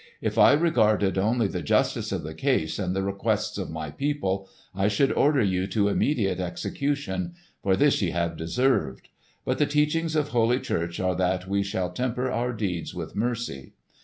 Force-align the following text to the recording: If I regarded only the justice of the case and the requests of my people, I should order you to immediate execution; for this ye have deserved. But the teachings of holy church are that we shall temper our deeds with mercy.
If 0.19 0.39
I 0.39 0.53
regarded 0.53 1.19
only 1.19 1.45
the 1.47 1.61
justice 1.61 2.11
of 2.11 2.23
the 2.23 2.33
case 2.33 2.79
and 2.79 2.95
the 2.95 3.03
requests 3.03 3.59
of 3.59 3.69
my 3.69 3.91
people, 3.91 4.49
I 4.73 4.87
should 4.87 5.11
order 5.11 5.43
you 5.43 5.67
to 5.67 5.89
immediate 5.89 6.39
execution; 6.39 7.35
for 7.61 7.75
this 7.75 8.01
ye 8.01 8.09
have 8.09 8.35
deserved. 8.35 9.09
But 9.45 9.59
the 9.59 9.67
teachings 9.67 10.15
of 10.15 10.29
holy 10.29 10.59
church 10.59 10.99
are 10.99 11.13
that 11.17 11.47
we 11.47 11.61
shall 11.61 11.91
temper 11.91 12.31
our 12.31 12.51
deeds 12.51 12.95
with 12.95 13.15
mercy. 13.15 13.73